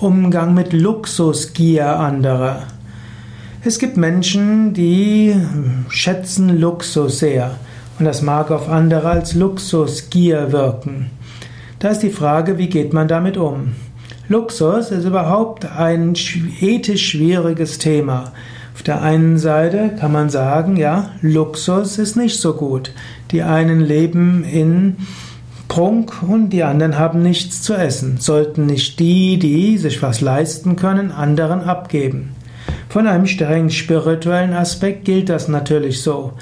[0.00, 2.64] Umgang mit Luxusgier anderer.
[3.62, 5.36] Es gibt Menschen, die
[5.88, 7.56] schätzen Luxus sehr
[7.98, 11.10] und das mag auf andere als Luxusgier wirken.
[11.78, 13.74] Da ist die Frage, wie geht man damit um?
[14.28, 16.14] Luxus ist überhaupt ein
[16.60, 18.32] ethisch schwieriges Thema.
[18.74, 22.90] Auf der einen Seite kann man sagen, ja, Luxus ist nicht so gut.
[23.30, 24.96] Die einen leben in
[25.74, 28.18] Prunk und die anderen haben nichts zu essen.
[28.20, 32.36] Sollten nicht die, die sich was leisten können, anderen abgeben.
[32.88, 36.34] Von einem streng spirituellen Aspekt gilt das natürlich so.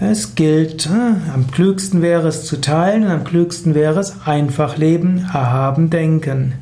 [0.00, 5.18] Es gilt, äh, am klügsten wäre es zu teilen am klügsten wäre es einfach leben,
[5.18, 6.54] erhaben denken.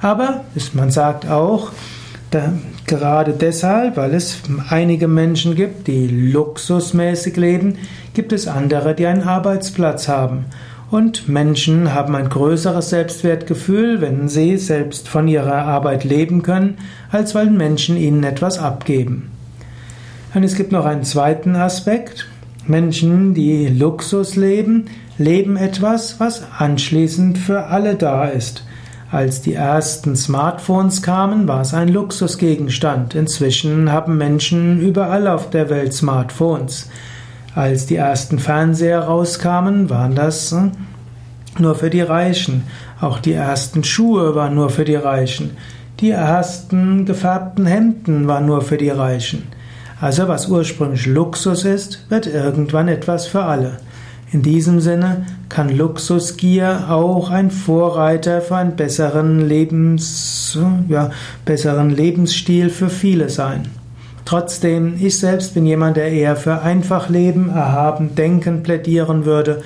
[0.00, 1.70] Aber man sagt auch,
[2.30, 2.54] da,
[2.86, 4.38] gerade deshalb, weil es
[4.70, 7.76] einige Menschen gibt, die luxusmäßig leben,
[8.14, 10.46] gibt es andere, die einen Arbeitsplatz haben.
[10.92, 16.76] Und Menschen haben ein größeres Selbstwertgefühl, wenn sie selbst von ihrer Arbeit leben können,
[17.10, 19.30] als weil Menschen ihnen etwas abgeben.
[20.34, 22.28] Und es gibt noch einen zweiten Aspekt.
[22.66, 24.84] Menschen, die Luxus leben,
[25.16, 28.62] leben etwas, was anschließend für alle da ist.
[29.10, 33.14] Als die ersten Smartphones kamen, war es ein Luxusgegenstand.
[33.14, 36.90] Inzwischen haben Menschen überall auf der Welt Smartphones.
[37.54, 40.72] Als die ersten Fernseher rauskamen, waren das hm,
[41.58, 42.64] nur für die Reichen.
[43.00, 45.50] Auch die ersten Schuhe waren nur für die Reichen.
[46.00, 49.48] Die ersten gefärbten Hemden waren nur für die Reichen.
[50.00, 53.76] Also was ursprünglich Luxus ist, wird irgendwann etwas für alle.
[54.32, 60.58] In diesem Sinne kann Luxusgier auch ein Vorreiter für einen besseren Lebens,
[60.88, 61.10] ja,
[61.44, 63.68] besseren Lebensstil für viele sein.
[64.24, 69.62] Trotzdem, ich selbst bin jemand, der eher für einfach Leben, erhaben Denken plädieren würde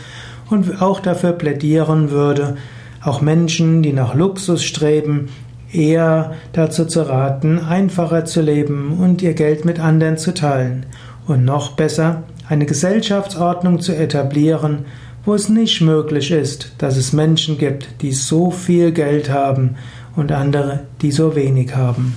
[0.48, 2.56] und auch dafür plädieren würde,
[3.02, 5.28] auch Menschen, die nach Luxus streben,
[5.72, 10.86] eher dazu zu raten, einfacher zu leben und ihr Geld mit anderen zu teilen.
[11.26, 14.86] Und noch besser, eine Gesellschaftsordnung zu etablieren,
[15.24, 19.76] wo es nicht möglich ist, dass es Menschen gibt, die so viel Geld haben
[20.14, 22.14] und andere, die so wenig haben.